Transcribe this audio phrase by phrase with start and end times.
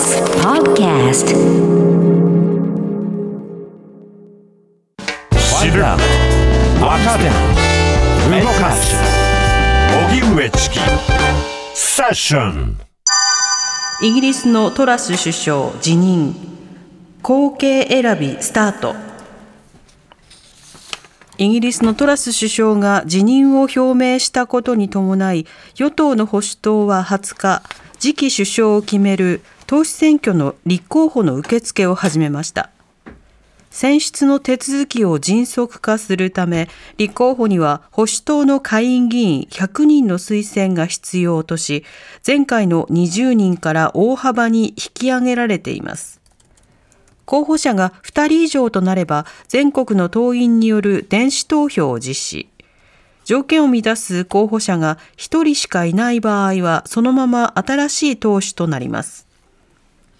[0.00, 1.26] TBS Podcast.
[5.60, 7.28] 知る若手
[8.40, 8.96] 動かす
[10.08, 10.78] 荻上チキ
[11.74, 12.78] セッション
[14.02, 16.34] イギリスのトラス首相辞任。
[17.20, 18.94] 後継選びスタート。
[21.36, 27.62] イギリスのトラス首相が辞任を表明したことに伴い与党の保守党は20日
[27.98, 32.70] 次期首相を決める党首選挙の立候補の受付を始めました。
[33.70, 41.84] 選出の手続きを迅速化するため立候補には保守党の下院議員100人の推薦が必要とし
[42.26, 46.20] 前回の20人から大幅に引き上げられています。
[47.24, 52.48] 候補者が2人以上となれば全国の党員による電子投票を実施。
[53.24, 59.29] 条件を満たす候補者が1人しかいない場合はそのまま新しい党首となります。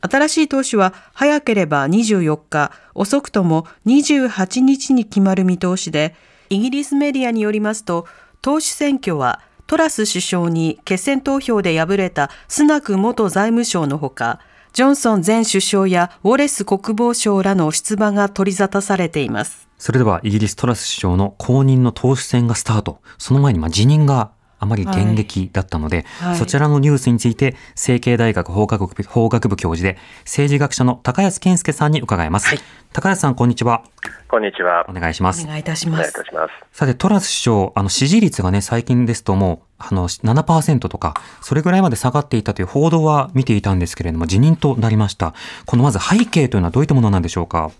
[0.00, 6.14] 新しい党首は早ければ24日、遅くとも28日に決まる見通しで、
[6.50, 8.06] イギリスメディアによりますと、
[8.40, 14.40] 党首選挙はトラス首相に決選投票で敗れたスナク元財務相のほか、
[14.72, 19.68] ジョンソン前首相やウォレス国防相らの出馬が取り沙汰されています。
[19.78, 23.00] それではイギリストラス首相の後任の党首選がスタート。
[23.18, 32.48] その前に辞任があまり電撃だったので、はいそちらのニュースについて、成蹊大学法学部法学部教授で、政治学者の高安健介さんに伺います。
[32.48, 33.82] はい高安さん、こんにちは。
[34.28, 34.94] こんにちはお。
[34.94, 35.44] 願いします。
[35.44, 36.24] お願いいたしおます願いいた。
[36.24, 36.52] します。
[36.72, 41.12] さて、トラス首相、あの、支持率がね、最近ですともう、あの、7%とか、
[41.42, 45.34] それぐらいまで下がっていたという報道は見ていたんですけれども、辞任となりました。
[45.66, 47.70] このまず背景というのはどういったものなんでしょうか？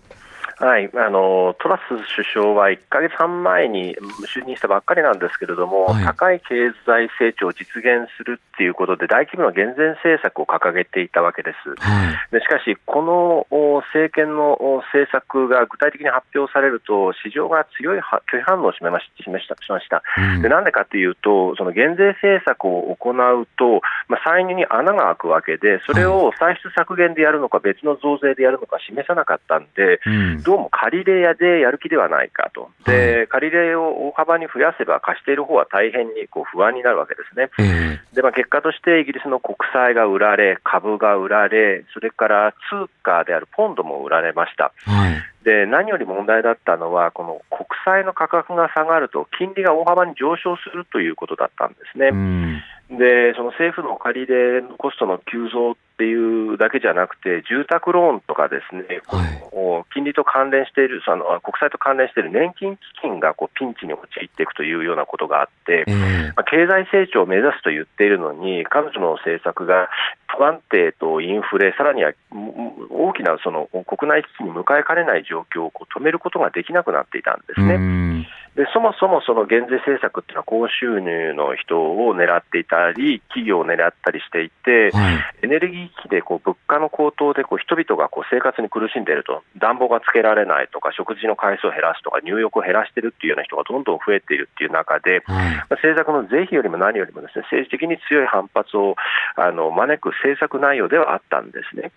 [0.58, 3.94] はい、あのトラス首相は1か月半前に
[4.26, 11.76] 就任したばっかりなんですけれども、はい高い経済成長を実現するっていうことで、大規模な減税政策を掲げていたわけです。
[11.78, 12.32] はい。
[12.32, 20.02] でしかし、このお政権のお政策が具体的に発表されると、市場が強いは拒否反応を示まし示したしました。
[20.16, 37.50] うんでなんでかというと、その減税政策を行うと、まあ、歳入に穴が開くわけで、それを歳出削減でやるのか、別の増税でやるのか示さなかったんで、うんどうも借り入れ屋でやる気ではないかと、で借り入れを大幅に増やせば、貸している方は大変にこう不安になるわけですね。
[37.60, 44.72] えでまあ、結果としてイギリスの国債が売られ、株が売られ、それから通貨であるポンドも売られました。
[44.88, 45.22] えはい。
[45.44, 52.08] で何より問題だったのは、この国債の価格が下がると、金利が大幅に上昇するということだったんですね。
[52.08, 52.62] うん。
[52.96, 69.90] でその政府の借り入れのコストの急増っていうだけじゃなくて、住宅ローンとかですね、この金利と関連している、その国債と関連している年金基金がこうピンチに陥っていくというようなことがあって、ええまあ経済成長を目指すと言っているのに、彼女の政策が
[70.38, 77.74] 不安定とインフレ、さらにはも大きなその国内危機に迎えかねない状況をこう止めることができなくなっていたんですね。
[77.74, 78.26] うん
[78.58, 85.18] でそもそもその減税政策っていうのは高収入の人を狙っていたり、企業を狙ったりしていて、はい。
[85.42, 95.22] エネルギー危機でこう物価の高騰でこう人々がこう生活に苦しんでいると、暖房がつけられないとか、食事の回数を減らすとか、入浴を減らしているっていうような人がどんどん増えているっていう中で、
[95.70, 98.96] 政策の是非よりも何よりもですね政治的に強い反発を
[99.36, 101.92] あの招く政策内容ではあったんですね。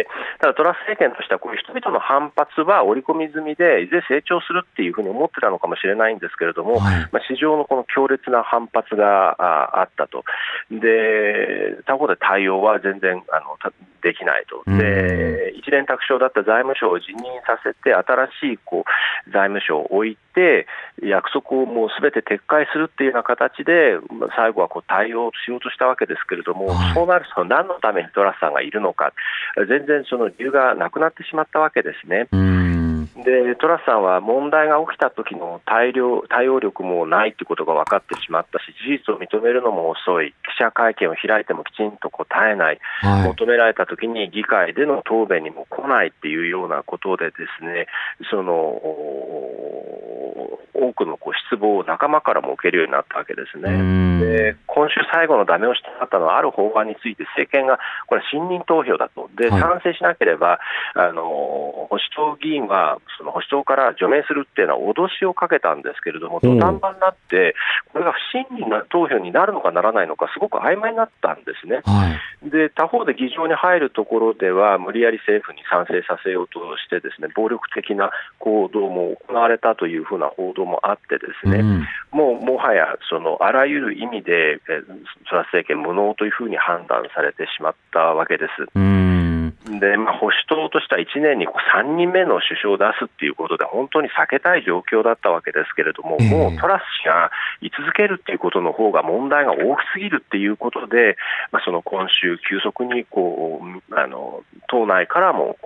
[0.00, 0.38] うん。
[0.40, 10.24] ただトラス政権としては、こういう人々の反発は織り込み済みで、いずれ成長するっていうふうに思ってたのかもしれないんですけれども、はいまあ、市場のこの強烈な反発がああったと、
[10.70, 13.72] で他方で対応は全然あのた
[14.06, 20.68] できないと、で一連卓上だった財務省を辞任させて、新しいこう財務省を置いて、
[21.02, 26.94] 約束をもうすべて撤回するっていうような形で、まあ最後はこう対応しようとしたわけですけれども、はい。
[26.94, 29.12] そうなると、何のためにトラスさんがいるのか、
[29.56, 32.28] 全然その理由がなくなってしまったわけですね。
[33.16, 33.24] うん。
[33.24, 43.28] でトラスさんは問題が起きた時の対応対応力もないということが分かってしまったし、事実を認めるのも遅い、記者会見を開いてもきちんと答えない、はい。
[43.28, 47.86] 求められた時に議会での答弁にも来ないっていうようなことで、ですね
[48.30, 53.70] そのお多くのこう失望を仲間からも受けるようになったわけですうね。
[53.70, 54.20] ん。
[54.20, 60.60] で今週最後のダメ押しとなったのは、ある法案について政権がこれは信任投票だと、ではい賛成しなければ、
[60.94, 67.54] あの保守党議員はその保守党から除名するっていうのは脅しをかけたんですけれども、土壇場になって、
[67.92, 71.80] これが不信任な投票になるのかならないのか、すごく曖昧になったんですね。
[71.84, 72.12] は
[72.44, 72.50] い。
[72.50, 81.86] で他方で議場に入るところでは、無理やり政府に賛成させようとして、ですね暴力的な行動も行われたというふうな報道もあってですね、うん。
[82.10, 84.82] もうもはやそのあらゆる意味で、え
[85.28, 88.66] トラス政権、無能というふうに判断されてしまったわけです。
[88.74, 89.54] うん。
[89.80, 96.30] で、まあ、保守党としては1年にこう3人目の首相を出すっていうことで、本当に避けたい状況だったわけですけれども、ええ。
[96.30, 97.30] もうトラス氏が
[97.60, 101.16] 居続けるっていうことの方が問題が大きすぎるっていうことで、
[101.50, 105.56] まあ、その今週、急速にこうあの党内からも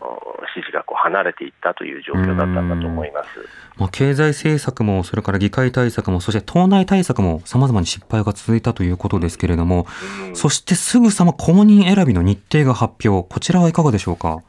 [0.00, 3.28] こう支持がこう離れていったという状況だったんだと思います。
[3.76, 9.86] まあ、経済政策も、それから議会対策も、そして党内対策も様々に失敗が続いたということですけれども、
[10.34, 13.28] そしてすぐさま公認選びの日程が発表。
[13.28, 14.42] こちらはいかがでしょうか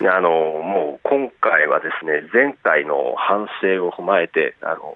[0.00, 4.94] あのもう今回はですね前回の反省を踏まえてあの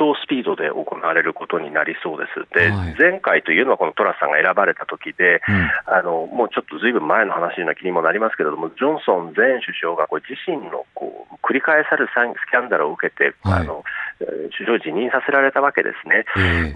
[0.00, 2.48] 超スピードで行われることになりそうです。
[2.56, 12.16] で、はい前回というのはこのトラスさんが選ばれた時で、うんあのもうちょっとずいぶん前の話のような気にもなりますけれども、ジョンソン前首相がこう自身のこう繰り返されるス
[12.48, 13.84] キャンダルを受けて、はいあの
[14.20, 16.24] えー首相を辞任させられたわけですね。
[16.36, 16.72] え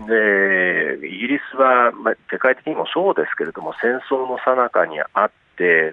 [1.00, 5.34] えでイギリスは、まあ、世界的にもそうですけれども、戦争の最中にあって、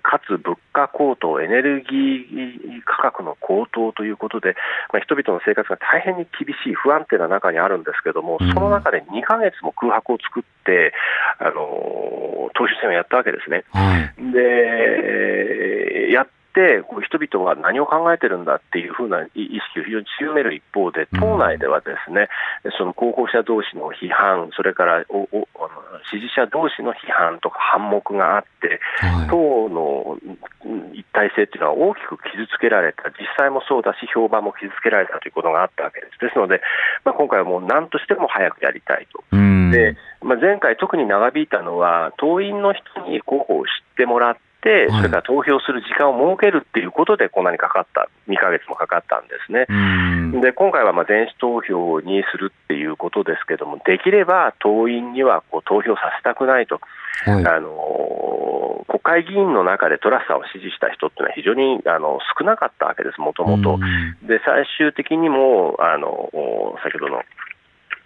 [0.01, 4.55] かつ物価高騰、エネルギー価格の高騰ということで、
[4.91, 10.93] まあ、人々の生活が大変に厳しい、不安定な中にあるんですけれども、うんその中で2ヶ月も空白を作って、
[11.39, 13.63] あの党首選をやったわけですね。
[13.71, 14.31] はい。
[14.33, 22.27] で、やっ人々は何を考えてるんだっていうふうな意識を非常に強める一方で、党内ではですね、
[22.77, 25.69] その候補者同士の批判、それからおおあの
[26.11, 29.27] 支持者同士の批判とか反目があって、はい。
[29.29, 30.17] 党の
[30.65, 36.19] うん一体性っていうのは大きく傷つけられた、実際もそうだし、評判も傷つけられたということがあったわけです。
[36.19, 36.61] ですので、
[37.03, 39.23] まあ、今回はもう何としても早くやりたいと。
[39.31, 39.71] うん。
[39.71, 44.50] で、まあ、前回、特に長引いたのは、党員の人に候補を知ってもらって、はい
[44.89, 49.65] それから投票する時間を設けるっていうことで、こんなにかかった、2ヶ月もかかったんですね。
[49.67, 49.73] う
[50.37, 50.41] ん。
[50.41, 56.79] で今回はまあ電子投票にするっていうことですけども、できれば党員にはこう投票させたくないと、
[57.25, 57.45] はい。
[57.45, 63.75] あの国会議員の中でトラスさんを支持した人っていうのは非常にあの少なかったわけです、もともと。
[63.75, 63.81] うん
[64.27, 66.29] で最終的にもあの
[66.83, 67.23] 先ほどの、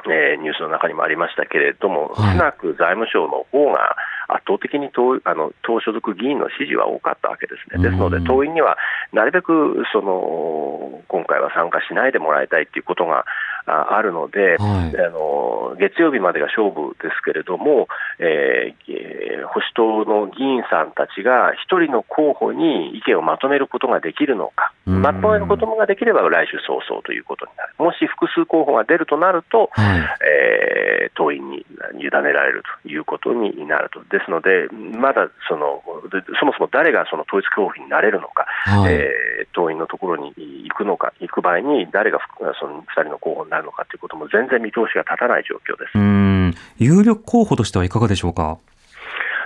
[0.07, 3.95] えーニュースの中にもありましたけれども、はいスナク財務省の方が
[4.27, 7.83] 圧倒的に党あの党所属議員の支持は多かったわけですね。
[7.83, 8.77] ですのでうん、党員には
[9.13, 13.25] なるべくその今回は参加しないでもらいたいということが
[13.65, 17.87] ああるので、はいあの月曜日までが勝負ですけれども、
[18.19, 29.99] えーえー保守党の議員さんたちが一人の候補に意見をまとめることができるのか、うんまとめることができれば来週早々ということになる、もし複数候補が出るとなると、はい。
[30.25, 34.67] えー党員に委ねられるということになると、ですので、
[34.97, 38.93] まだそのでそもそも誰がその統一候補になれるのか、はい。
[38.93, 42.19] えー党員のところに行くのか、行く場合に誰が
[42.59, 45.97] その2人の候補になるのかということも全然見通しが立たない状況です。
[45.97, 46.53] うん。
[46.77, 48.57] 有力候補としてはいかがでしょうか？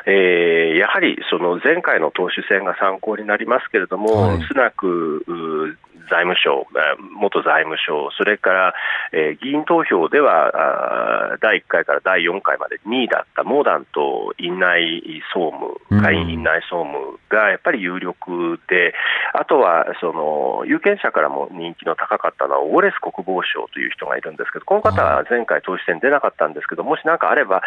[0.09, 4.43] えーやはりその前回の党首選が参考になりますけれども、はい。
[4.47, 5.77] スナクう
[6.09, 8.73] 財務省、えー元財務省、それから、
[9.11, 15.03] えー議員投票では第1回から第4回まで2位だったモーダント院内
[15.33, 15.53] 総
[15.91, 15.99] うん。
[15.99, 18.93] 務、下院院内総務がやっぱり有力で、
[19.33, 27.61] あとはその有権者からも人気の高かったのは、ウォレス国防相という人がいるんですけど、この方は前回党首選出なかったんですけど、もし何かあれば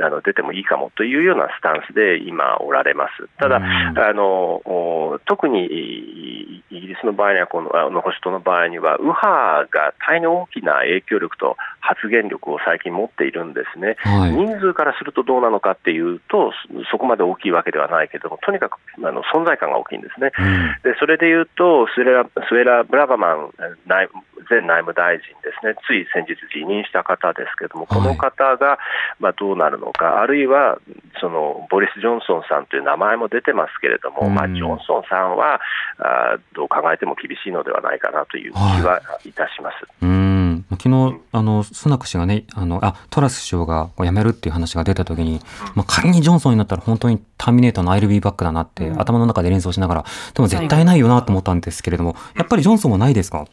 [0.00, 3.28] あの出てもいいかもというようなスタンスで今、おられます。
[3.38, 3.64] ただ、うん
[3.98, 13.96] あのお特にイイギリスの場合にはこの、あの保守党の場合には、右派が大変大きな影響力と発言力を最近持っているんですね。
[13.98, 14.32] はい。
[14.32, 16.52] 人数からするとどうなのかっていうと、
[16.84, 20.32] そそこまで大きいわけではないけれども、とにかくあの存在感が大きいんですね。
[20.38, 23.50] うんでそれでいうとスエラ、スエラ・ブラバマン
[23.86, 24.08] 内
[24.48, 28.78] 前内務大臣ですね、つい先日辞任した方ですけれども、この方が、
[29.20, 30.78] まあ、どうなるのか、あるいは
[31.20, 35.60] そのボリス・ジョンソンさんという名前も出てますけれども、うんまあ、ジョンソンさんは
[35.98, 39.32] あーどう考えても厳しいのではないかなという気はい。
[39.32, 39.76] たします。
[40.02, 40.64] うん。
[40.70, 45.40] 昨日、あの、スナク氏がね、あの、あ、トラス首相が辞めるっていう話が出た時に、
[45.74, 49.00] まあ、仮にジョンソンになったら本当にターミネーターの I'll be back だなって、うん。
[49.00, 53.46] 頭の中で連想しながら、でも絶対ないよなと思ったんですけれども、やっぱりジョンソンはないですか？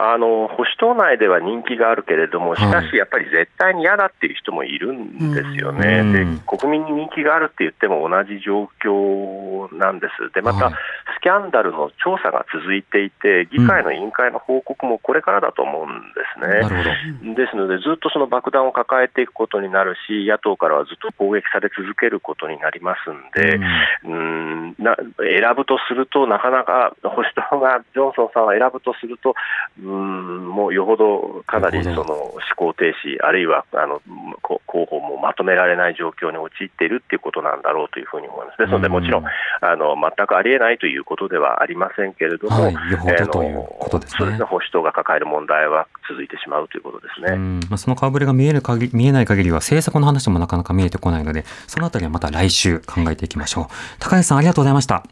[0.00, 2.88] あの保守党内では人気があるけれども、しかはい。
[2.88, 6.36] しやっぱり絶対に嫌だっていう人もいるんですよね、うん。
[6.36, 10.74] で国民に人気があるって言っても同じ状況なんです、でまた、はい
[11.16, 16.60] スキャンダルの調査が続いていて、議会の委員会の報告もこれからだと思うんですね。
[16.60, 16.82] なる
[17.24, 17.34] ほど。
[17.34, 23.58] ですので、ずっとその爆弾を抱えていくことになるし、野党からはずっと攻撃され続けることになりますんで、
[24.04, 29.34] うんな選ぶとすると、なかなか保守党がジョンソンさんを選ぶとすると、
[29.80, 34.02] うんもうよほどかなりその思考停止、あるいはあの
[34.42, 38.58] こ候補もまとめられない状況に陥っているっていうことなんだろうというふうに思います。
[38.58, 47.36] ですので、もちろんあの全くありえないということではありませんけれども、はいよほどということですねそうですね保守党が抱える問題は続いてしまうということですね。
[47.36, 53.66] うんまあ、その顔ぶれが見える限り見えない限りは政策の話もなかなか見えてこないので、そのあたりはまた来週考えていきましょう。
[53.98, 55.04] 高橋さんありがとうございました。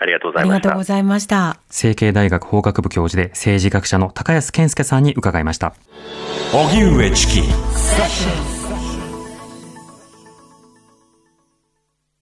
[0.00, 0.68] ありがとうごありざいました。
[0.68, 1.56] がとうございました。
[1.70, 5.74] 成蹊大学法学部教授で政治学者の高安健介さんに伺いました。
[6.52, 8.53] 荻上チキ